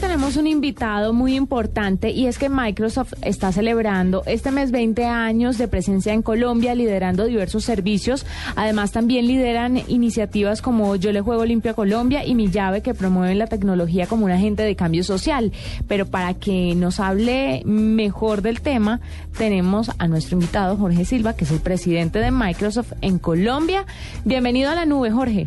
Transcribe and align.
Tenemos 0.00 0.36
un 0.36 0.46
invitado 0.46 1.12
muy 1.12 1.34
importante 1.34 2.10
y 2.10 2.26
es 2.26 2.38
que 2.38 2.48
Microsoft 2.48 3.14
está 3.22 3.52
celebrando 3.52 4.22
este 4.26 4.50
mes 4.50 4.70
20 4.70 5.04
años 5.04 5.56
de 5.56 5.68
presencia 5.68 6.12
en 6.12 6.22
Colombia, 6.22 6.74
liderando 6.74 7.24
diversos 7.24 7.64
servicios. 7.64 8.26
Además, 8.56 8.92
también 8.92 9.26
lideran 9.26 9.80
iniciativas 9.88 10.62
como 10.62 10.96
Yo 10.96 11.12
le 11.12 11.20
juego 11.20 11.44
limpio 11.44 11.70
a 11.70 11.74
Colombia 11.74 12.24
y 12.24 12.34
Mi 12.34 12.50
llave 12.50 12.82
que 12.82 12.92
promueven 12.92 13.38
la 13.38 13.46
tecnología 13.46 14.06
como 14.06 14.24
un 14.24 14.32
agente 14.32 14.62
de 14.62 14.76
cambio 14.76 15.04
social. 15.04 15.52
Pero 15.86 16.06
para 16.06 16.34
que 16.34 16.74
nos 16.74 16.98
hable 16.98 17.62
mejor 17.64 18.42
del 18.42 18.60
tema, 18.60 19.00
tenemos 19.38 19.90
a 19.98 20.08
nuestro 20.08 20.34
invitado 20.34 20.76
Jorge 20.76 21.04
Silva, 21.04 21.34
que 21.34 21.44
es 21.44 21.50
el 21.50 21.60
presidente 21.60 22.18
de 22.18 22.30
Microsoft 22.30 22.92
en 23.00 23.18
Colombia. 23.18 23.86
Bienvenido 24.24 24.70
a 24.70 24.74
la 24.74 24.86
nube, 24.86 25.10
Jorge. 25.10 25.46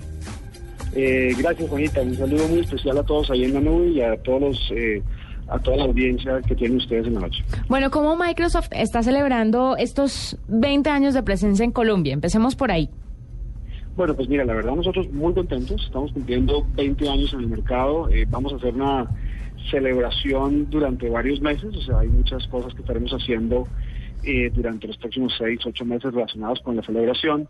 Eh, 1.00 1.32
gracias, 1.38 1.70
Juanita. 1.70 2.02
Un 2.02 2.16
saludo 2.16 2.48
muy 2.48 2.62
especial 2.62 2.98
a 2.98 3.04
todos 3.04 3.30
ahí 3.30 3.44
en 3.44 3.54
la 3.54 3.62
nube 3.62 3.90
y 3.90 4.02
a 4.02 4.18
todos 4.24 4.42
los, 4.42 4.72
eh, 4.72 5.04
a 5.48 5.60
toda 5.60 5.78
la 5.78 5.84
audiencia 5.84 6.42
que 6.42 6.56
tienen 6.56 6.78
ustedes 6.78 7.06
en 7.06 7.14
la 7.14 7.20
noche. 7.20 7.44
Bueno, 7.68 7.92
¿cómo 7.92 8.16
Microsoft 8.18 8.70
está 8.72 9.04
celebrando 9.04 9.78
estos 9.78 10.40
20 10.48 10.90
años 10.90 11.14
de 11.14 11.22
presencia 11.22 11.64
en 11.64 11.72
Colombia? 11.72 12.14
Empecemos 12.14 12.56
por 12.56 12.72
ahí. 12.72 12.90
Bueno, 13.96 14.16
pues 14.16 14.28
mira, 14.28 14.44
la 14.44 14.56
verdad 14.56 14.74
nosotros 14.74 15.08
muy 15.12 15.36
contentos. 15.36 15.86
Estamos 15.86 16.12
cumpliendo 16.14 16.66
20 16.76 17.10
años 17.10 17.32
en 17.32 17.42
el 17.42 17.48
mercado. 17.48 18.10
Eh, 18.10 18.26
vamos 18.28 18.54
a 18.54 18.56
hacer 18.56 18.74
una 18.74 19.08
celebración 19.70 20.68
durante 20.72 21.10
varios 21.12 21.40
meses. 21.42 21.76
O 21.76 21.82
sea, 21.84 22.00
hay 22.00 22.08
muchas 22.08 22.48
cosas 22.48 22.74
que 22.74 22.82
estaremos 22.82 23.12
haciendo 23.12 23.68
eh, 24.24 24.50
durante 24.52 24.88
los 24.88 24.98
próximos 24.98 25.36
6, 25.38 25.60
8 25.64 25.86
meses 25.86 26.12
relacionados 26.12 26.60
con 26.62 26.76
la 26.76 26.82
celebración. 26.82 27.48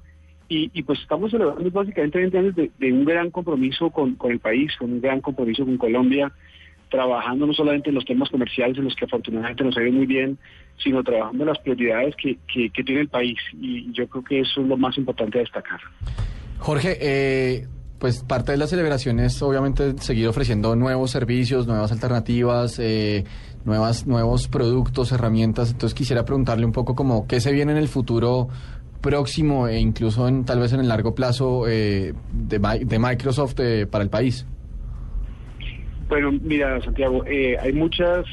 Y, 0.49 0.71
y, 0.73 0.83
pues 0.83 0.99
estamos 0.99 1.31
celebrando 1.31 1.69
básicamente 1.71 2.19
20 2.19 2.37
años 2.37 2.55
de, 2.55 2.93
un 2.93 3.03
gran 3.03 3.31
compromiso 3.31 3.89
con, 3.89 4.15
con, 4.15 4.31
el 4.31 4.39
país, 4.39 4.71
con 4.77 4.93
un 4.93 5.01
gran 5.01 5.19
compromiso 5.19 5.65
con 5.65 5.77
Colombia, 5.77 6.31
trabajando 6.89 7.45
no 7.45 7.53
solamente 7.53 7.89
en 7.89 7.95
los 7.95 8.05
temas 8.05 8.29
comerciales 8.29 8.77
en 8.77 8.85
los 8.85 8.95
que 8.95 9.05
afortunadamente 9.05 9.63
nos 9.63 9.75
ha 9.75 9.83
ido 9.83 9.91
muy 9.91 10.05
bien, 10.05 10.37
sino 10.81 11.03
trabajando 11.03 11.43
en 11.43 11.49
las 11.49 11.59
prioridades 11.59 12.15
que, 12.15 12.37
que, 12.51 12.69
que 12.69 12.83
tiene 12.83 13.01
el 13.01 13.09
país. 13.09 13.37
Y 13.59 13.91
yo 13.91 14.07
creo 14.07 14.23
que 14.23 14.39
eso 14.39 14.61
es 14.61 14.67
lo 14.67 14.77
más 14.77 14.97
importante 14.97 15.37
a 15.37 15.41
destacar. 15.41 15.81
Jorge, 16.59 16.97
eh, 17.01 17.67
pues 17.99 18.23
parte 18.23 18.51
de 18.51 18.57
la 18.57 18.67
celebración 18.67 19.19
es 19.19 19.41
obviamente 19.41 19.97
seguir 19.99 20.27
ofreciendo 20.27 20.75
nuevos 20.75 21.11
servicios, 21.11 21.67
nuevas 21.67 21.91
alternativas, 21.91 22.79
eh, 22.79 23.25
nuevas, 23.65 24.05
nuevos 24.05 24.47
productos, 24.47 25.11
herramientas. 25.11 25.71
Entonces 25.71 25.95
quisiera 25.95 26.25
preguntarle 26.25 26.65
un 26.65 26.71
poco 26.71 26.95
como 26.95 27.27
qué 27.27 27.39
se 27.39 27.51
viene 27.51 27.71
en 27.71 27.77
el 27.77 27.87
futuro 27.87 28.49
próximo 29.01 29.67
e 29.67 29.79
incluso 29.79 30.27
en, 30.27 30.45
tal 30.45 30.59
vez 30.59 30.73
en 30.73 30.79
el 30.79 30.87
largo 30.87 31.15
plazo 31.15 31.67
eh, 31.67 32.13
de, 32.31 32.59
de, 32.85 32.99
Microsoft 32.99 33.59
eh, 33.59 33.87
para 33.87 34.03
el 34.03 34.09
país? 34.09 34.45
Bueno, 36.07 36.31
mira, 36.31 36.81
Santiago, 36.81 37.25
eh, 37.25 37.57
hay 37.59 37.73
muchas 37.73 38.25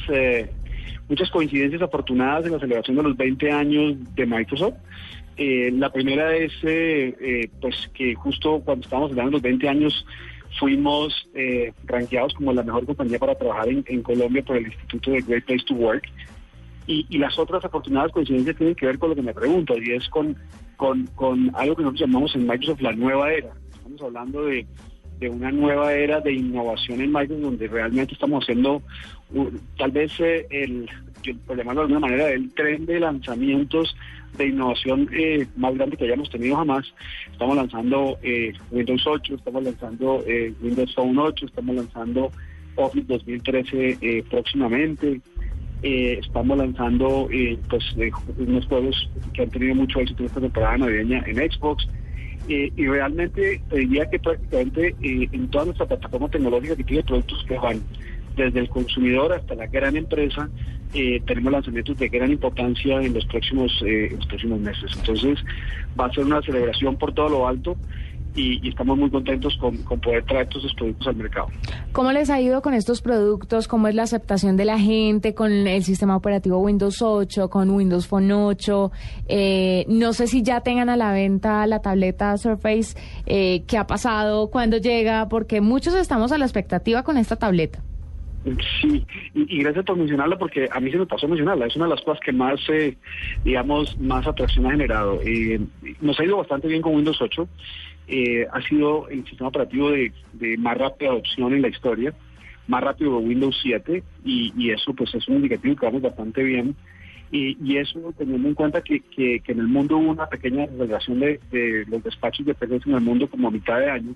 muchas 1.09 1.31
coincidencias 1.31 1.83
afortunadas 1.83 2.47
en 2.47 2.53
la 2.53 2.59
celebración 2.59 2.97
de 2.97 3.03
los 3.03 3.17
20 3.17 3.51
años 3.51 3.97
de 4.15 4.27
Microsoft. 4.27 4.75
la 5.37 5.93
primera 5.93 6.35
es 6.35 6.53
pues 7.61 7.91
que 7.93 8.15
justo 8.15 8.61
cuando 8.65 8.85
estábamos 8.85 9.11
celebrando 9.11 9.37
los 9.37 9.43
20 9.43 9.69
años 9.69 10.07
fuimos 10.59 11.29
eh, 11.35 11.73
rankeados 11.85 12.35
como 12.35 12.53
la 12.53 12.63
mejor 12.63 12.87
compañía 12.87 13.19
para 13.19 13.35
trabajar 13.35 13.69
en, 13.69 13.85
en 13.87 14.03
Colombia 14.03 14.43
por 14.43 14.57
el 14.57 14.67
Instituto 14.67 15.11
de 15.11 15.23
Great 15.23 15.45
Place 15.45 15.65
to 15.67 15.75
Work. 15.75 16.05
Y, 16.87 17.07
y, 17.09 17.19
las 17.19 17.39
otras 17.39 17.65
afortunadas 17.65 18.13
coincidencias 18.13 18.57
tienen 18.57 18.75
que 18.75 18.87
ver 18.87 18.99
con 18.99 19.11
lo 19.11 19.17
que 19.17 19.23
me 19.23 19.33
pregunto, 19.33 19.75
y 19.79 19.93
es 19.93 20.09
con, 20.11 20.37
con, 20.77 21.07
con 21.15 21.51
algo 21.55 21.77
que 21.77 21.83
nosotros 21.83 22.01
llamamos 22.01 22.35
en 22.35 22.47
Microsoft 22.47 22.83
la 22.83 22.93
nueva 22.93 23.33
era. 23.33 23.53
Estamos 23.73 24.03
hablando 24.03 24.45
de, 24.45 24.67
de 25.19 25.29
una 25.31 25.51
nueva 25.51 25.95
era 25.95 26.21
de 26.21 26.33
innovación 26.33 27.01
en 27.01 27.13
Microsoft, 27.13 27.43
donde 27.43 27.69
realmente 27.69 28.15
estamos 28.15 28.45
haciendo 28.45 28.83
tal 29.79 29.91
vez 29.93 30.13
eh, 30.21 30.47
el, 30.51 30.89
por 31.47 31.57
llamarlo 31.57 31.83
de 31.83 31.95
alguna 31.95 32.07
manera, 32.07 32.31
el 32.31 32.53
tren 32.53 32.85
de 32.87 33.01
lanzamientos 33.01 33.97
de 34.37 34.49
innovación 34.49 35.09
eh, 35.13 35.47
más 35.57 35.75
grande 35.75 35.97
que 35.97 36.05
hayamos 36.05 36.31
tenido 36.31 36.57
jamás. 36.57 36.85
Estamos 37.31 37.57
lanzando 37.57 38.19
eh, 38.23 38.53
Windows 38.71 39.07
8, 39.07 39.35
estamos 39.37 39.65
lanzando 39.65 40.25
eh, 40.27 40.53
Windows 40.61 40.95
Phone 40.95 41.19
8, 41.19 41.47
estamos 41.47 41.77
lanzando 41.77 42.31
Office 42.77 43.07
2013 43.07 44.25
próximamente. 44.29 45.21
Eh, 45.87 46.19
estamos 46.19 46.57
lanzando 46.57 47.29
eh, 47.31 47.59
pues 47.69 47.85
eh, 47.99 48.11
unos 48.39 48.65
juegos 48.65 49.11
que 49.35 49.43
han 49.43 49.51
tenido 49.51 49.75
mucho 49.75 50.01
éxito 50.01 50.25
esta 50.25 50.41
temporada 50.41 50.79
navideña 50.79 51.23
en 51.27 51.37
Xbox. 51.37 51.87
Y 52.47 52.87
realmente 52.87 53.63
te 53.71 53.77
diría 53.79 54.09
que 54.09 54.19
prácticamente 54.19 54.95
en 55.01 55.49
toda 55.49 55.65
nuestra 55.67 55.87
plataforma 55.87 56.29
tecnológica 56.29 56.77
que 56.77 56.85
tiene 56.85 57.03
productos 57.03 57.43
que 57.49 57.57
van 57.57 57.83
desde 58.37 58.61
el 58.61 58.69
consumidor 58.69 59.33
hasta 59.33 59.55
la 59.55 59.67
gran 59.67 59.97
empresa 59.97 60.51
tenemos 60.93 61.53
lanzamientos 61.53 61.97
de 61.97 62.09
gran 62.09 62.31
importancia 62.31 63.01
en 63.01 63.15
los 63.15 63.25
próximos 63.25 63.73
en 63.81 64.17
los 64.17 64.27
próximos 64.27 64.61
meses. 64.61 64.91
Entonces 64.95 65.39
va 65.99 66.05
a 66.05 66.13
ser 66.13 66.25
una 66.25 66.43
celebración 66.43 66.97
por 66.97 67.15
todo 67.15 67.31
lo 67.31 67.49
alto 67.49 67.79
y, 68.35 68.67
y, 68.67 68.71
estamos 68.71 68.99
muy 68.99 69.11
contentos 69.11 69.57
con, 69.59 69.77
con, 69.79 70.01
poder 70.01 70.25
traer 70.25 70.49
todos 70.49 70.65
esos 70.65 70.77
productos 70.77 71.07
al 71.07 71.17
mercado. 71.17 71.47
¿Cómo 71.93 72.13
les 72.13 72.31
ha 72.31 72.41
ido 72.41 72.63
con 72.63 72.75
estos 72.75 73.01
productos? 73.03 73.69
¿Cómo 73.69 73.89
es 73.89 73.95
la 73.95 74.03
aceptación 74.03 74.57
de 74.57 74.65
la 74.65 74.79
gente 74.79 75.35
con 75.35 75.53
el 75.53 75.83
sistema 75.85 76.17
operativo 76.17 76.59
Windows 76.59 77.01
8, 77.01 77.49
con 77.49 77.71
Windows 77.71 78.07
Phone 78.07 78.33
8? 78.33 78.93
Eh, 79.29 79.85
no 79.89 80.13
sé 80.13 80.27
si 80.27 80.43
ya 80.43 80.61
tengan 80.61 80.89
a 80.89 80.97
la 80.97 81.13
venta 81.13 81.67
la 81.67 81.81
tableta 81.81 82.37
Surface. 82.37 82.97
Eh, 83.27 83.65
¿Qué 83.67 83.79
ha 83.79 83.87
pasado? 83.87 84.51
¿Cuándo 84.51 84.79
llega? 84.79 85.29
Porque 85.29 85.61
muchos 85.61 85.95
estamos 85.95 86.33
a 86.33 86.39
la 86.39 86.45
expectativa 86.45 87.03
con 87.03 87.17
esta 87.17 87.37
tableta. 87.37 87.83
Sí, 88.81 89.07
y, 89.33 89.57
y, 89.57 89.63
gracias 89.63 89.87
por 89.87 89.97
mencionarla 89.97 90.37
porque 90.37 90.69
a 90.71 90.79
mí 90.79 90.91
se 90.91 90.99
me 90.99 91.07
pasó 91.07 91.27
mencionarla. 91.27 91.67
Es 91.67 91.77
una 91.77 91.87
de 91.87 91.93
las 91.93 92.03
cosas 92.03 92.21
que 92.21 92.33
más, 92.33 92.61
eh, 92.69 92.97
digamos, 93.43 93.99
más 93.99 94.27
atracción 94.27 94.67
ha 94.67 94.73
generado. 94.73 95.19
Eh, 95.23 95.61
nos 96.03 96.19
ha 96.21 96.25
ido 96.25 96.37
bastante 96.37 96.69
bien 96.69 96.83
con 96.83 96.95
Windows 96.95 97.21
8. 97.23 97.49
Eh, 98.07 98.47
ha 98.53 98.61
sido 98.63 99.09
el 99.09 99.25
sistema 99.25 99.49
operativo 99.49 99.91
de, 99.91 100.13
de, 100.35 100.57
más 100.59 100.77
rápida 100.77 101.11
adopción 101.11 101.55
en 101.55 101.63
la 101.63 101.69
historia, 101.69 102.13
más 102.67 102.83
rápido 102.83 103.19
que 103.19 103.27
Windows 103.27 103.59
7 103.63 104.03
y, 104.25 104.53
y, 104.57 104.71
eso 104.71 104.93
pues 104.93 105.15
es 105.15 105.27
un 105.29 105.37
indicativo 105.37 105.77
que 105.77 105.87
vamos 105.87 106.03
bastante 106.03 106.43
bien. 106.43 106.77
Y, 107.31 107.57
y 107.65 107.79
eso 107.79 108.15
teniendo 108.17 108.49
en 108.49 108.55
cuenta 108.55 108.83
que, 108.83 109.01
que, 109.01 109.41
que, 109.41 109.53
en 109.53 109.59
el 109.59 109.67
mundo 109.67 109.97
hubo 109.97 110.11
una 110.11 110.27
pequeña 110.27 110.67
relación 110.67 111.19
de, 111.19 111.41
de 111.51 111.85
los 111.89 112.05
despachos 112.05 112.45
de 112.47 112.55
PCs 112.55 112.87
en 112.87 112.95
el 112.95 113.01
mundo 113.01 113.29
como 113.29 113.49
a 113.49 113.51
mitad 113.51 113.81
de 113.81 113.91
año. 113.91 114.15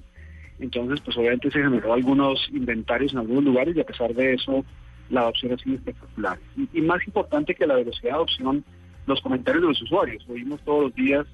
Entonces, 0.61 1.01
pues 1.01 1.17
obviamente 1.17 1.51
se 1.51 1.63
generó 1.63 1.93
algunos 1.93 2.49
inventarios 2.53 3.13
en 3.13 3.21
algunos 3.21 3.45
lugares 3.45 3.77
y 3.77 3.81
a 3.81 3.87
pesar 3.87 4.13
de 4.15 4.35
eso, 4.35 4.65
la 5.09 5.23
adopción 5.23 5.53
ha 5.53 5.59
sido 5.59 5.77
espectacular. 5.77 6.39
Y, 6.57 6.79
y 6.79 6.83
más 6.83 7.05
importante 7.07 7.55
que 7.55 7.67
la 7.67 7.77
velocidad 7.77 8.11
de 8.11 8.17
adopción, 8.17 8.65
los 9.07 9.21
comentarios 9.21 9.63
de 9.63 9.69
los 9.69 9.83
usuarios. 9.83 10.25
Oímos 10.29 10.61
todos 10.63 10.85
los 10.85 10.95
días, 10.95 11.27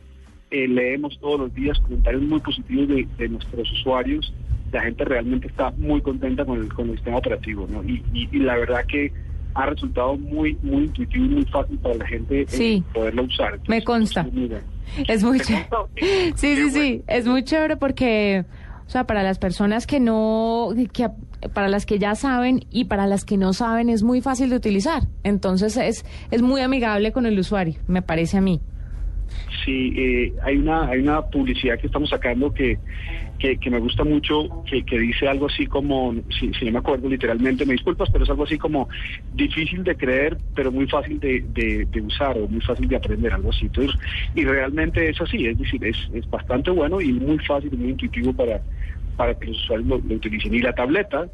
eh, 0.50 0.69
leemos 0.69 1.19
todos 1.21 1.41
los 1.41 1.55
días 1.55 1.78
comentarios 1.81 2.22
muy 2.22 2.41
positivos 2.41 2.88
de, 2.88 3.09
de, 3.19 3.28
nuestros 3.28 3.71
usuarios. 3.72 4.32
La 4.73 4.82
gente 4.82 5.05
realmente 5.05 5.49
está 5.49 5.70
muy 5.73 6.00
contenta 6.00 6.44
con 6.44 6.61
el, 6.61 6.73
con 6.73 6.91
el 6.91 6.96
sistema 6.96 7.19
operativo, 7.19 7.67
¿no? 7.70 7.82
Y, 7.85 8.02
y, 8.12 8.29
y 8.32 8.38
la 8.41 8.56
verdad 8.56 8.85
que 8.87 9.12
ha 9.55 9.67
resultado 9.67 10.17
muy 10.17 10.58
muy 10.62 10.85
intuitivo 10.85 11.25
y 11.26 11.29
muy 11.29 11.44
fácil 11.44 11.79
para 11.79 11.94
la 11.94 12.06
gente 12.06 12.44
sí, 12.49 12.82
eh, 12.87 12.93
poderlo 12.93 13.23
usar. 13.23 13.55
Entonces, 13.55 13.69
me 13.69 13.85
consta. 13.85 14.25
Pues, 14.25 14.62
es 15.08 15.23
muy 15.23 15.41
chévere. 15.41 15.69
Sí, 16.35 16.56
sí, 16.56 16.70
sí. 16.70 17.02
Es 17.06 17.26
muy 17.26 17.44
chévere 17.44 17.76
porque 17.76 18.44
o 18.87 18.91
sea, 18.91 19.06
para 19.06 19.23
las 19.23 19.38
personas 19.38 19.87
que 19.87 19.99
no, 19.99 20.70
que, 20.93 21.08
para 21.52 21.69
las 21.69 21.87
que 21.87 21.99
ya 21.99 22.14
saben 22.14 22.67
y 22.70 22.85
para 22.85 23.06
las 23.06 23.25
que 23.25 23.37
no 23.37 23.52
saben 23.52 23.88
es 23.88 24.02
muy 24.02 24.20
fácil 24.20 24.50
de 24.50 24.56
utilizar. 24.56 25.05
Entonces 25.23 25.76
es, 25.76 26.05
es 26.31 26.43
muy 26.43 26.61
amigable 26.61 27.12
con 27.12 27.26
el 27.26 27.38
usuario, 27.38 27.81
me 27.87 28.02
parece 28.02 28.37
a 28.37 28.41
mí. 28.41 28.61
Sí, 29.65 29.94
eh, 29.97 30.35
hay 30.43 30.56
una 30.56 30.88
hay 30.88 31.00
una 31.00 31.23
publicidad 31.23 31.79
que 31.79 31.87
estamos 31.87 32.11
sacando 32.11 32.53
que, 32.53 32.79
que, 33.38 33.71
me 33.71 33.79
gusta 33.79 34.05
mucho, 34.05 34.65
que, 34.65 34.85
que 34.85 34.99
dice 34.99 35.29
algo 35.29 35.47
así 35.47 35.67
como, 35.67 36.15
si, 36.38 36.53
si 36.55 36.65
no 36.67 36.73
me 36.73 36.79
acuerdo 36.79 37.09
literalmente, 37.09 37.67
me 37.67 37.73
disculpas, 37.73 38.09
pero 38.11 38.25
es 38.25 38.31
algo 38.31 38.44
así 38.44 38.59
como 38.59 38.88
difícil 39.35 39.85
de 39.85 39.97
creer, 39.97 40.38
pero 40.55 40.73
muy 40.73 40.87
fácil 40.87 41.21
de, 41.21 41.44
de, 41.53 42.00
usar 42.00 42.38
o 42.38 42.49
muy 42.49 42.61
fácil 42.61 42.88
de 42.88 42.97
aprender, 42.97 43.32
algo 43.32 43.50
así. 43.50 43.67
Entonces, 43.67 43.99
y 44.35 44.44
realmente 44.44 45.09
es 45.09 45.21
así, 45.21 45.47
es 45.47 45.59
decir, 45.59 45.85
es, 45.85 45.97
es 46.15 46.29
bastante 46.31 46.70
bueno 46.70 47.00
y 47.00 47.12
muy 47.12 47.38
fácil 47.38 47.70
y 47.73 47.77
muy 47.77 47.91
intuitivo 47.91 48.32
para, 48.32 48.62
para 49.17 49.35
que 49.35 49.47
los 49.47 49.56
usuarios 49.62 49.88
lo, 49.88 49.99
lo 49.99 50.15
utilicen. 50.15 50.55
Y 50.55 50.61
la 50.61 50.73
tableta, 50.73 51.27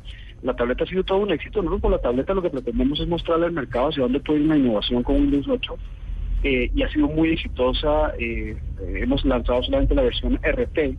la 0.43 0.55
tableta 0.55 0.85
ha 0.85 0.87
sido 0.87 1.05
todo 1.05 1.19
un 1.19 1.31
éxito. 1.31 1.63
Nosotros 1.63 1.83
con 1.83 1.93
la 1.93 1.99
tableta 1.99 2.35
lo 2.35 2.43
que 2.43 2.51
pretendemos 2.51 2.99
es 3.01 3.09
mostrarle 3.09 3.47
al 3.47 3.53
mercado 3.53 3.89
hacia 3.89 4.03
dónde 4.03 4.21
puede 4.21 4.41
ir 4.41 4.47
una 4.47 4.57
innovación 4.57 5.03
con 5.03 5.17
Windows 5.17 5.49
8. 5.49 5.77
Eh, 6.43 6.71
y 6.75 6.83
ha 6.83 6.91
sido 6.91 7.09
muy 7.09 7.33
exitosa. 7.33 8.13
eh, 8.19 8.57
hemos 8.81 9.25
lanzado 9.25 9.63
solamente 9.63 9.95
la 9.95 10.03
versión 10.03 10.39
RT 10.43 10.97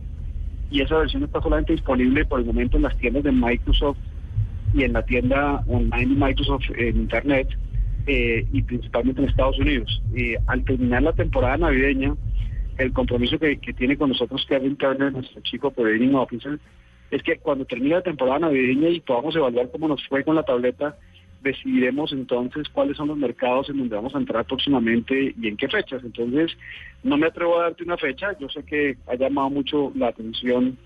y 0.70 0.80
esa 0.80 0.96
versión 0.98 1.22
está 1.22 1.40
solamente 1.42 1.74
disponible 1.74 2.24
por 2.24 2.40
el 2.40 2.46
momento 2.46 2.78
en 2.78 2.84
las 2.84 2.96
tiendas 2.96 3.22
de 3.22 3.32
Microsoft 3.32 3.98
y 4.74 4.84
en 4.84 4.94
la 4.94 5.02
tienda 5.02 5.62
online 5.66 6.14
de 6.14 6.26
Microsoft 6.26 6.64
en 6.76 6.96
Internet 6.96 7.48
eh, 8.06 8.46
y 8.52 8.62
principalmente 8.62 9.20
en 9.20 9.28
Estados 9.28 9.58
Unidos. 9.58 10.02
Eh, 10.16 10.36
al 10.46 10.64
terminar 10.64 11.02
la 11.02 11.12
temporada 11.12 11.58
navideña, 11.58 12.14
el 12.78 12.92
compromiso 12.92 13.38
que, 13.38 13.56
tiene 13.56 13.98
con 13.98 14.08
nosotros 14.08 14.44
Kevin 14.48 14.76
Turner, 14.76 15.12
nuestro 15.12 15.40
chico 15.42 15.68
Operating 15.68 16.14
Officer, 16.14 16.58
es 17.10 17.22
que 17.22 17.36
cuando 17.36 17.66
termine 17.66 17.96
la 17.96 18.02
temporada 18.02 18.38
navideña 18.38 18.88
y 18.88 19.00
podamos 19.00 19.36
evaluar 19.36 19.70
cómo 19.70 19.88
nos 19.88 20.06
fue 20.08 20.24
con 20.24 20.36
la 20.36 20.42
tableta, 20.42 20.96
decidiremos 21.42 22.12
entonces 22.12 22.68
cuáles 22.68 22.96
son 22.96 23.08
los 23.08 23.16
mercados 23.16 23.68
en 23.68 23.78
donde 23.78 23.96
vamos 23.96 24.14
a 24.14 24.18
entrar 24.18 24.44
próximamente 24.44 25.34
y 25.40 25.48
en 25.48 25.56
qué 25.56 25.68
fechas. 25.68 26.02
Entonces, 26.04 26.52
no 27.02 27.16
me 27.16 27.26
atrevo 27.26 27.58
a 27.58 27.64
darte 27.64 27.84
una 27.84 27.96
fecha. 27.96 28.36
Yo 28.38 28.48
sé 28.48 28.64
que 28.64 28.96
ha 29.08 29.14
llamado 29.14 29.50
mucho 29.50 29.92
la 29.94 30.08
atención 30.08 30.78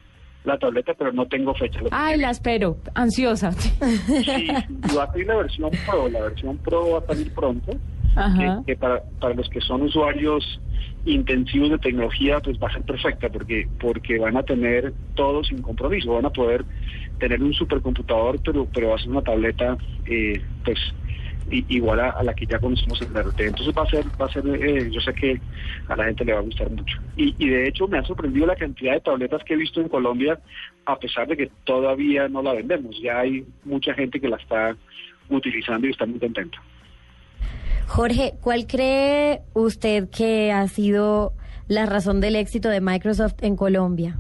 la 0.46 0.56
tableta, 0.58 0.94
pero 0.94 1.12
no 1.12 1.26
tengo 1.26 1.52
fecha. 1.54 1.80
Ay, 1.90 2.18
la 2.18 2.30
espero, 2.30 2.76
ansiosa. 2.94 3.50
Sí, 3.52 4.48
va 4.96 5.02
a 5.02 5.06
salir 5.08 5.26
la 5.26 5.36
versión 5.36 5.70
Pro. 5.84 6.08
La 6.08 6.20
versión 6.20 6.56
Pro 6.58 6.90
va 6.92 6.98
a 7.00 7.06
salir 7.06 7.34
pronto. 7.34 7.72
Ajá. 8.14 8.62
Que, 8.64 8.72
que 8.72 8.78
para, 8.78 9.02
para 9.20 9.34
los 9.34 9.48
que 9.50 9.60
son 9.60 9.82
usuarios 9.82 10.60
intensivos 11.06 11.70
de 11.70 11.78
tecnología, 11.78 12.40
pues 12.40 12.58
va 12.58 12.68
a 12.68 12.72
ser 12.72 12.82
perfecta, 12.82 13.28
porque, 13.30 13.68
porque 13.80 14.18
van 14.18 14.36
a 14.36 14.42
tener 14.42 14.92
todo 15.14 15.42
sin 15.44 15.62
compromiso. 15.62 16.12
Van 16.12 16.26
a 16.26 16.30
poder 16.30 16.64
tener 17.18 17.42
un 17.42 17.54
supercomputador, 17.54 18.40
pero, 18.44 18.68
pero 18.72 18.90
va 18.90 18.96
a 18.96 18.98
ser 18.98 19.10
una 19.10 19.22
tableta, 19.22 19.78
eh, 20.04 20.42
pues 20.64 20.78
igual 21.48 22.00
a, 22.00 22.10
a 22.10 22.24
la 22.24 22.34
que 22.34 22.44
ya 22.46 22.58
conocemos 22.58 23.00
en 23.02 23.12
la 23.12 23.22
RT. 23.22 23.40
Entonces 23.40 23.72
va 23.76 23.84
a 23.84 23.86
ser, 23.86 24.04
va 24.20 24.26
a 24.26 24.32
ser, 24.32 24.44
eh, 24.46 24.90
yo 24.90 25.00
sé 25.00 25.14
que 25.14 25.40
a 25.86 25.96
la 25.96 26.06
gente 26.06 26.24
le 26.24 26.32
va 26.32 26.40
a 26.40 26.42
gustar 26.42 26.68
mucho. 26.70 26.96
Y, 27.16 27.36
y 27.38 27.48
de 27.48 27.68
hecho 27.68 27.86
me 27.86 27.98
ha 27.98 28.04
sorprendido 28.04 28.46
la 28.46 28.56
cantidad 28.56 28.94
de 28.94 29.00
tabletas 29.00 29.44
que 29.44 29.54
he 29.54 29.56
visto 29.56 29.80
en 29.80 29.88
Colombia, 29.88 30.40
a 30.86 30.98
pesar 30.98 31.28
de 31.28 31.36
que 31.36 31.50
todavía 31.64 32.28
no 32.28 32.42
la 32.42 32.52
vendemos. 32.52 33.00
Ya 33.00 33.20
hay 33.20 33.44
mucha 33.64 33.94
gente 33.94 34.20
que 34.20 34.28
la 34.28 34.36
está 34.36 34.76
utilizando 35.28 35.86
y 35.86 35.90
está 35.90 36.04
muy 36.04 36.18
contenta. 36.18 36.58
Jorge, 37.86 38.34
¿cuál 38.40 38.66
cree 38.66 39.40
usted 39.54 40.08
que 40.10 40.52
ha 40.52 40.66
sido 40.68 41.32
la 41.68 41.86
razón 41.86 42.20
del 42.20 42.36
éxito 42.36 42.68
de 42.68 42.80
Microsoft 42.80 43.42
en 43.42 43.56
Colombia? 43.56 44.18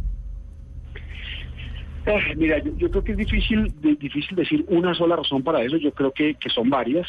Eh, 2.06 2.34
mira, 2.36 2.58
yo, 2.62 2.72
yo 2.76 2.90
creo 2.90 3.02
que 3.04 3.12
es 3.12 3.18
difícil, 3.18 3.72
difícil 3.80 4.36
decir 4.36 4.64
una 4.68 4.94
sola 4.94 5.16
razón 5.16 5.42
para 5.42 5.62
eso. 5.62 5.76
Yo 5.76 5.92
creo 5.92 6.12
que, 6.12 6.34
que 6.34 6.48
son 6.48 6.70
varias. 6.70 7.06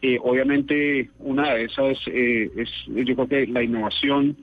Eh, 0.00 0.18
obviamente, 0.22 1.10
una 1.18 1.54
de 1.54 1.64
esas 1.64 1.98
eh, 2.06 2.48
es, 2.56 2.70
yo 2.86 3.14
creo 3.14 3.28
que 3.28 3.46
la 3.46 3.62
innovación. 3.62 4.36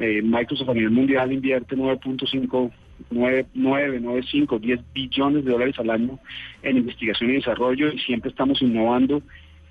Eh, 0.00 0.22
Microsoft 0.22 0.70
a 0.70 0.74
nivel 0.74 0.90
mundial 0.90 1.30
invierte 1.32 1.76
9.5, 1.76 2.70
9, 3.10 3.46
9, 3.52 3.98
9, 4.00 4.22
5, 4.30 4.58
10 4.58 4.80
billones 4.94 5.44
de 5.44 5.50
dólares 5.50 5.78
al 5.78 5.90
año 5.90 6.18
en 6.62 6.78
investigación 6.78 7.28
y 7.28 7.34
desarrollo 7.34 7.92
y 7.92 7.98
siempre 7.98 8.30
estamos 8.30 8.62
innovando 8.62 9.22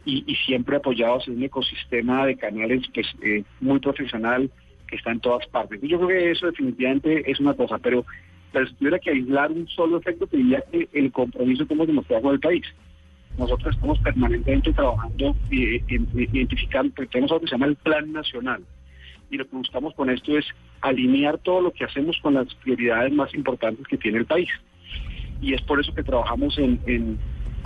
y, 0.05 0.23
y 0.25 0.35
siempre 0.35 0.77
apoyados 0.77 1.27
en 1.27 1.37
un 1.37 1.43
ecosistema 1.43 2.25
de 2.25 2.37
canales 2.37 2.83
pues, 2.93 3.07
eh, 3.21 3.43
muy 3.59 3.79
profesional 3.79 4.49
que 4.87 4.97
está 4.97 5.11
en 5.11 5.19
todas 5.19 5.47
partes. 5.47 5.79
Yo 5.81 5.97
creo 5.97 6.09
que 6.09 6.31
eso 6.31 6.47
definitivamente 6.47 7.29
es 7.29 7.39
una 7.39 7.53
cosa, 7.53 7.77
pero, 7.79 8.05
si 8.53 8.73
tuviera 8.75 8.99
que 8.99 9.11
aislar 9.11 9.51
un 9.51 9.67
solo 9.69 9.97
efecto, 9.97 10.27
te 10.27 10.37
diría 10.37 10.63
que 10.71 10.89
el 10.93 11.11
compromiso 11.11 11.65
que 11.65 11.73
hemos 11.73 11.87
demostrado 11.87 12.23
con 12.23 12.33
el 12.33 12.39
país. 12.39 12.65
Nosotros 13.37 13.73
estamos 13.73 13.97
permanentemente 13.99 14.73
trabajando 14.73 15.35
y 15.49 15.81
identificando, 15.85 16.93
porque 16.93 17.11
tenemos 17.11 17.31
algo 17.31 17.41
que 17.41 17.47
se 17.47 17.53
llama 17.53 17.67
el 17.67 17.77
Plan 17.77 18.11
Nacional. 18.11 18.61
Y 19.29 19.37
lo 19.37 19.47
que 19.47 19.55
buscamos 19.55 19.93
con 19.93 20.09
esto 20.09 20.37
es 20.37 20.45
alinear 20.81 21.37
todo 21.37 21.61
lo 21.61 21.71
que 21.71 21.85
hacemos 21.85 22.17
con 22.21 22.33
las 22.33 22.53
prioridades 22.55 23.13
más 23.13 23.33
importantes 23.33 23.87
que 23.87 23.97
tiene 23.97 24.17
el 24.17 24.25
país. 24.25 24.49
Y 25.41 25.53
es 25.53 25.61
por 25.61 25.79
eso 25.79 25.95
que 25.95 26.03
trabajamos 26.03 26.57
en, 26.57 26.81
en 26.85 27.17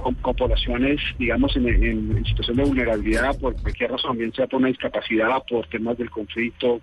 con, 0.06 0.14
con 0.22 0.36
poblaciones, 0.36 1.02
digamos, 1.18 1.56
en, 1.56 1.68
en- 1.68 2.24
situación 2.26 2.58
de 2.58 2.64
vulnerabilidad, 2.64 3.40
por 3.40 3.60
cualquier 3.60 3.90
razón, 3.90 4.16
bien 4.20 4.32
sea 4.34 4.46
por 4.46 4.60
una 4.60 4.68
discapacidad, 4.68 5.42
por 5.50 5.66
temas 5.66 5.98
del 5.98 6.12
conflicto, 6.12 6.80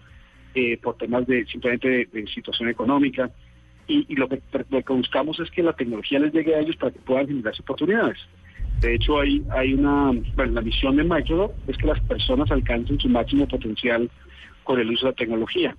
eh, 0.57 0.77
por 0.83 0.97
temas 0.97 1.25
de 1.29 1.47
simplemente 1.47 1.89
de, 1.89 2.09
de 2.13 2.27
situación 2.27 2.69
económica. 2.69 3.31
Y, 3.87 4.07
y 4.09 4.17
lo, 4.17 4.29
que, 4.29 4.41
lo 4.71 4.83
que 4.83 4.93
buscamos 4.93 5.39
es 5.39 5.49
que 5.53 5.63
la 5.63 5.73
tecnología 5.73 6.19
les 6.19 6.33
llegue 6.33 6.57
a 6.57 6.59
ellos 6.59 6.75
para 6.75 6.91
que 6.91 6.99
puedan 6.99 7.29
generarse 7.29 7.63
oportunidades. 7.63 8.19
De 8.81 8.93
hecho, 8.97 9.21
hay, 9.21 9.41
hay 9.51 9.75
una, 9.75 10.11
bueno, 10.35 10.53
la 10.55 10.61
misión 10.63 10.97
de 10.97 11.05
Microsoft 11.05 11.53
es 11.69 11.77
que 11.77 11.87
las 11.87 12.01
personas 12.01 12.51
alcancen 12.51 12.99
su 12.99 13.09
máximo 13.09 13.47
potencial 13.47 14.11
con 14.65 14.81
el 14.81 14.91
uso 14.91 15.07
de 15.07 15.13
la 15.13 15.17
tecnología. 15.17 15.77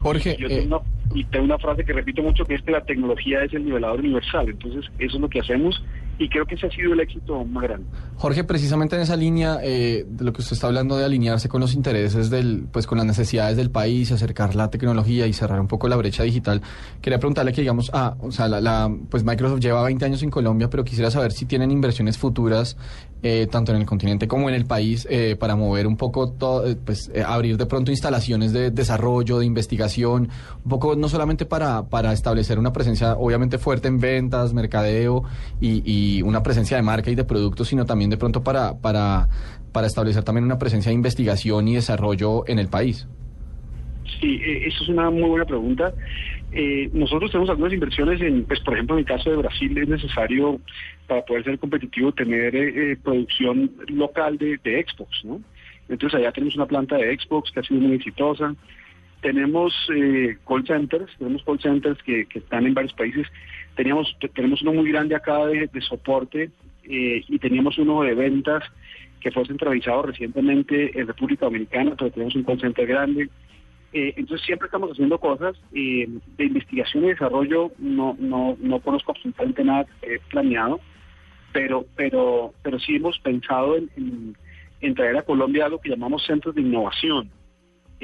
Jorge, 0.00 0.36
Yo 0.38 0.48
eh, 0.48 0.60
tengo 0.60 0.76
una, 0.82 1.16
y 1.18 1.24
tengo 1.24 1.46
una 1.46 1.58
frase 1.58 1.82
que 1.82 1.94
repito 1.94 2.22
mucho 2.22 2.44
que 2.44 2.56
es 2.56 2.62
que 2.62 2.72
la 2.72 2.84
tecnología 2.84 3.42
es 3.42 3.54
el 3.54 3.64
nivelador 3.64 4.00
universal. 4.00 4.50
Entonces, 4.50 4.84
eso 4.98 5.16
es 5.16 5.20
lo 5.22 5.30
que 5.30 5.40
hacemos 5.40 5.82
y 6.18 6.28
creo 6.28 6.46
que 6.46 6.54
ese 6.54 6.66
ha 6.66 6.70
sido 6.70 6.92
el 6.92 7.00
éxito 7.00 7.44
más 7.44 7.62
grande. 7.64 7.86
Jorge, 8.16 8.44
precisamente 8.44 8.96
en 8.96 9.02
esa 9.02 9.16
línea 9.16 9.58
eh, 9.62 10.04
de 10.08 10.24
lo 10.24 10.32
que 10.32 10.40
usted 10.40 10.54
está 10.54 10.68
hablando 10.68 10.96
de 10.96 11.04
alinearse 11.04 11.48
con 11.48 11.60
los 11.60 11.74
intereses 11.74 12.30
del, 12.30 12.66
pues 12.70 12.86
con 12.86 12.98
las 12.98 13.06
necesidades 13.06 13.56
del 13.56 13.70
país, 13.70 14.12
acercar 14.12 14.54
la 14.54 14.70
tecnología 14.70 15.26
y 15.26 15.32
cerrar 15.32 15.60
un 15.60 15.68
poco 15.68 15.88
la 15.88 15.96
brecha 15.96 16.22
digital, 16.22 16.62
quería 17.00 17.18
preguntarle 17.18 17.52
que 17.52 17.60
digamos, 17.60 17.90
ah, 17.94 18.16
o 18.20 18.30
sea, 18.30 18.48
la, 18.48 18.94
pues 19.10 19.24
Microsoft 19.24 19.60
lleva 19.60 19.82
20 19.82 20.04
años 20.04 20.22
en 20.22 20.30
Colombia, 20.30 20.70
pero 20.70 20.84
quisiera 20.84 21.10
saber 21.10 21.32
si 21.32 21.46
tienen 21.46 21.70
inversiones 21.70 22.18
futuras 22.18 22.76
eh, 23.24 23.48
tanto 23.50 23.72
en 23.72 23.78
el 23.78 23.86
continente 23.86 24.28
como 24.28 24.50
en 24.50 24.54
el 24.54 24.66
país 24.66 25.08
eh, 25.10 25.34
para 25.40 25.56
mover 25.56 25.86
un 25.86 25.96
poco 25.96 26.30
todo, 26.30 26.66
eh, 26.66 26.76
pues 26.76 27.10
eh, 27.14 27.24
abrir 27.26 27.56
de 27.56 27.64
pronto 27.64 27.90
instalaciones 27.90 28.52
de 28.52 28.70
desarrollo, 28.70 29.38
de 29.38 29.46
investigación, 29.46 30.28
un 30.62 30.68
poco 30.68 30.94
no 30.94 31.08
solamente 31.08 31.46
para, 31.46 31.88
para 31.88 32.12
establecer 32.12 32.58
una 32.58 32.72
presencia 32.74 33.14
obviamente 33.14 33.56
fuerte 33.56 33.88
en 33.88 33.98
ventas, 33.98 34.52
mercadeo 34.52 35.24
y, 35.58 35.82
y 35.90 36.03
una 36.22 36.42
presencia 36.42 36.76
de 36.76 36.82
marca 36.82 37.10
y 37.10 37.14
de 37.14 37.24
productos, 37.24 37.68
sino 37.68 37.84
también 37.84 38.10
de 38.10 38.16
pronto 38.16 38.42
para, 38.42 38.74
para, 38.80 39.28
para 39.72 39.86
establecer 39.86 40.22
también 40.24 40.44
una 40.44 40.58
presencia 40.58 40.90
de 40.90 40.94
investigación 40.94 41.68
y 41.68 41.74
desarrollo 41.74 42.46
en 42.48 42.58
el 42.58 42.68
país. 42.68 43.06
Sí, 44.20 44.40
eh, 44.44 44.66
eso 44.66 44.84
es 44.84 44.88
una 44.88 45.10
muy 45.10 45.28
buena 45.28 45.44
pregunta. 45.44 45.92
Eh, 46.56 46.88
nosotros 46.92 47.32
tenemos 47.32 47.50
algunas 47.50 47.72
inversiones 47.72 48.20
en, 48.20 48.44
pues 48.44 48.60
por 48.60 48.74
ejemplo 48.74 48.94
en 48.94 49.00
el 49.00 49.06
caso 49.06 49.28
de 49.28 49.38
Brasil 49.38 49.76
es 49.76 49.88
necesario 49.88 50.60
para 51.08 51.24
poder 51.24 51.42
ser 51.42 51.58
competitivo 51.58 52.12
tener 52.12 52.54
eh, 52.54 52.92
eh, 52.92 52.96
producción 53.02 53.72
local 53.88 54.38
de, 54.38 54.60
de 54.62 54.86
Xbox, 54.86 55.24
¿no? 55.24 55.40
Entonces 55.88 56.20
allá 56.20 56.30
tenemos 56.30 56.54
una 56.54 56.66
planta 56.66 56.96
de 56.96 57.18
Xbox 57.18 57.50
que 57.50 57.58
ha 57.58 57.62
sido 57.64 57.80
muy 57.80 57.96
exitosa. 57.96 58.54
Tenemos 59.24 59.72
eh, 59.96 60.36
call 60.46 60.66
centers, 60.66 61.10
tenemos 61.16 61.42
call 61.44 61.58
centers 61.58 61.96
que, 62.02 62.26
están 62.34 62.66
en 62.66 62.74
varios 62.74 62.92
países. 62.92 63.26
Teníamos, 63.74 64.14
te- 64.20 64.28
tenemos 64.28 64.60
uno 64.60 64.74
muy 64.74 64.92
grande 64.92 65.14
acá 65.14 65.46
de, 65.46 65.66
soporte 65.80 66.50
eh, 66.82 67.24
y 67.26 67.38
teníamos 67.38 67.78
uno 67.78 68.02
de 68.02 68.14
ventas 68.14 68.62
que 69.22 69.30
fue 69.30 69.46
centralizado 69.46 70.02
recientemente 70.02 71.00
en 71.00 71.06
República 71.06 71.46
Dominicana, 71.46 71.94
pero 71.98 72.10
tenemos 72.10 72.34
un 72.34 72.42
call 72.44 72.60
center 72.60 72.86
grande. 72.86 73.30
Eh, 73.94 74.12
entonces 74.18 74.44
siempre 74.44 74.66
estamos 74.66 74.90
haciendo 74.92 75.18
cosas 75.18 75.56
eh, 75.72 76.06
de 76.36 76.44
investigación 76.44 77.04
y 77.04 77.08
desarrollo. 77.08 77.72
No, 77.78 78.14
no, 78.20 78.58
no 78.60 78.80
conozco 78.80 79.12
absolutamente 79.12 79.64
nada 79.64 79.86
planeado, 80.28 80.80
pero, 81.54 81.86
pero, 81.96 82.52
pero 82.62 82.78
sí 82.78 82.96
hemos 82.96 83.18
pensado 83.20 83.76
en, 83.78 83.88
en- 83.96 84.36
en 84.82 84.94
traer 84.94 85.16
a 85.16 85.22
Colombia 85.22 85.64
algo 85.64 85.80
que 85.80 85.88
llamamos 85.88 86.26
centros 86.26 86.54
de 86.54 86.60
innovación. 86.60 87.30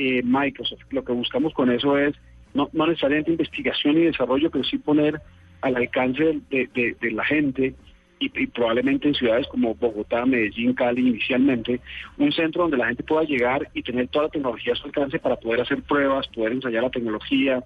Eh, 0.03 0.23
Microsoft, 0.25 0.81
lo 0.93 1.05
que 1.05 1.13
buscamos 1.13 1.53
con 1.53 1.71
eso 1.71 1.99
es 1.99 2.15
no, 2.55 2.71
no 2.73 2.87
necesariamente 2.87 3.33
investigación 3.33 3.99
y 3.99 4.05
desarrollo, 4.07 4.51
pero 4.51 4.65
sí 4.65 4.79
poner 4.79 5.21
al 5.61 5.77
alcance 5.77 6.41
de, 6.49 6.97
de- 6.99 7.11
la 7.11 7.23
gente 7.27 7.75
y, 8.19 8.27
y 8.35 8.47
probablemente 8.47 9.09
en 9.09 9.15
ciudades 9.15 9.47
como 9.49 9.75
Bogotá, 9.75 10.25
Medellín, 10.25 10.73
Cali 10.73 11.07
inicialmente, 11.07 11.83
un 12.17 12.33
centro 12.33 12.63
donde 12.63 12.79
la 12.79 12.87
gente 12.87 13.03
pueda 13.03 13.25
llegar 13.25 13.69
y 13.75 13.83
tener 13.83 14.09
toda 14.09 14.25
la 14.25 14.31
tecnología 14.31 14.73
a 14.73 14.77
su 14.77 14.87
alcance 14.87 15.19
para 15.19 15.37
poder 15.37 15.61
hacer 15.61 15.83
pruebas, 15.83 16.27
poder 16.29 16.53
ensayar 16.53 16.83
la 16.83 16.91
tecnología, 16.91 17.63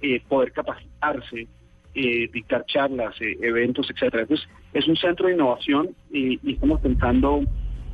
eh, 0.00 0.22
poder 0.26 0.52
capacitarse, 0.52 1.46
eh, 1.94 2.30
dictar 2.32 2.64
charlas, 2.64 3.14
eh, 3.20 3.36
eventos, 3.42 3.90
etcétera. 3.90 4.22
Entonces, 4.22 4.48
es 4.72 4.88
un 4.88 4.96
centro 4.96 5.26
de 5.26 5.34
innovación 5.34 5.90
y, 6.10 6.40
y 6.42 6.54
estamos 6.54 6.80
pensando 6.80 7.42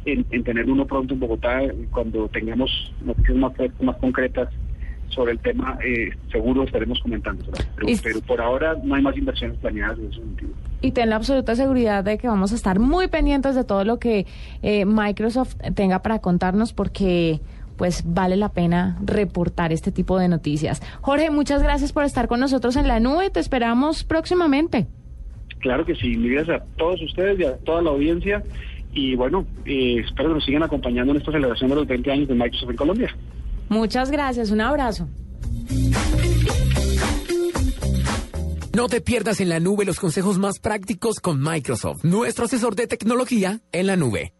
en, 0.04 0.24
en 0.30 0.44
tener 0.44 0.68
uno 0.70 0.86
pronto 0.86 1.14
en 1.14 1.20
Bogotá 1.20 1.60
cuando 1.90 2.28
tengamos 2.28 2.70
noticias 3.04 3.36
más, 3.36 3.54
fuertes, 3.56 3.82
más 3.82 3.96
concretas 3.96 4.48
sobre 5.08 5.32
el 5.32 5.40
tema, 5.40 5.76
eh, 5.84 6.10
seguro 6.30 6.62
estaremos 6.62 7.00
comentando. 7.00 7.44
Pero, 7.76 7.88
Y- 7.88 7.96
pero 7.96 8.20
por 8.20 8.40
ahora 8.40 8.76
no 8.84 8.94
hay 8.94 9.02
más 9.02 9.16
inversiones 9.16 9.58
planeadas 9.58 9.98
en 9.98 10.04
ese 10.06 10.20
sentido. 10.20 10.50
Y 10.82 10.92
ten 10.92 11.10
la 11.10 11.16
absoluta 11.16 11.54
seguridad 11.56 12.04
de 12.04 12.16
que 12.16 12.28
vamos 12.28 12.52
a 12.52 12.54
estar 12.54 12.78
muy 12.78 13.08
pendientes 13.08 13.54
de 13.56 13.64
todo 13.64 13.84
lo 13.84 13.98
que 13.98 14.26
eh, 14.62 14.84
Microsoft 14.84 15.56
tenga 15.74 16.00
para 16.00 16.20
contarnos 16.20 16.72
porque 16.72 17.40
pues 17.76 18.02
vale 18.06 18.36
la 18.36 18.50
pena 18.50 18.98
reportar 19.04 19.72
este 19.72 19.90
tipo 19.90 20.18
de 20.18 20.28
noticias. 20.28 20.80
Jorge, 21.00 21.30
muchas 21.30 21.62
gracias 21.62 21.92
por 21.92 22.04
estar 22.04 22.28
con 22.28 22.38
nosotros 22.38 22.76
en 22.76 22.86
la 22.86 23.00
nube. 23.00 23.30
Te 23.30 23.40
esperamos 23.40 24.04
próximamente. 24.04 24.86
Claro 25.60 25.84
que 25.84 25.94
sí, 25.96 26.14
gracias 26.28 26.60
a 26.62 26.64
todos 26.76 27.02
ustedes 27.02 27.40
y 27.40 27.44
a 27.44 27.56
toda 27.58 27.82
la 27.82 27.90
audiencia. 27.90 28.42
Y 28.92 29.14
bueno, 29.14 29.46
eh, 29.64 30.02
espero 30.04 30.30
que 30.30 30.34
nos 30.36 30.44
sigan 30.44 30.62
acompañando 30.62 31.12
en 31.12 31.18
esta 31.18 31.32
celebración 31.32 31.70
de 31.70 31.76
los 31.76 31.86
20 31.86 32.10
años 32.10 32.28
de 32.28 32.34
Microsoft 32.34 32.70
en 32.70 32.76
Colombia. 32.76 33.16
Muchas 33.68 34.10
gracias. 34.10 34.50
Un 34.50 34.60
abrazo. 34.60 35.08
No 38.74 38.88
te 38.88 39.00
pierdas 39.00 39.40
en 39.40 39.48
la 39.48 39.60
nube 39.60 39.84
los 39.84 39.98
consejos 39.98 40.38
más 40.38 40.58
prácticos 40.58 41.20
con 41.20 41.42
Microsoft, 41.42 42.04
nuestro 42.04 42.44
asesor 42.44 42.76
de 42.76 42.86
tecnología 42.86 43.60
en 43.72 43.86
la 43.86 43.96
nube. 43.96 44.32